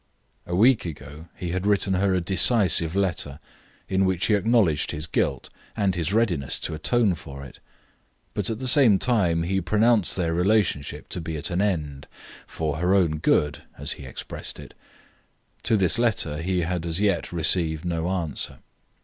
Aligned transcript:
A 0.47 0.55
week 0.55 0.83
ago 0.83 1.27
he 1.35 1.49
had 1.49 1.67
written 1.67 1.93
her 1.93 2.15
a 2.15 2.21
decisive 2.21 2.95
letter, 2.95 3.39
in 3.87 4.03
which 4.03 4.25
he 4.25 4.33
acknowledged 4.33 4.89
his 4.89 5.05
guilt, 5.05 5.51
and 5.77 5.93
his 5.93 6.11
readiness 6.11 6.59
to 6.61 6.73
atone 6.73 7.13
for 7.13 7.45
it; 7.45 7.59
but 8.33 8.49
at 8.49 8.57
the 8.57 8.67
same 8.67 8.97
time 8.97 9.43
he 9.43 9.61
pronounced 9.61 10.15
their 10.15 10.33
relations 10.33 10.91
to 11.09 11.21
be 11.21 11.37
at 11.37 11.51
an 11.51 11.61
end, 11.61 12.07
for 12.47 12.77
her 12.77 12.95
own 12.95 13.19
good, 13.19 13.61
as 13.77 13.91
he 13.91 14.05
expressed 14.07 14.59
it. 14.59 14.73
To 15.65 15.77
this 15.77 15.99
letter 15.99 16.41
he 16.41 16.61
had 16.61 16.87
as 16.87 16.99
yet 16.99 17.31
received 17.31 17.85
no 17.85 18.09
answer. 18.09 18.57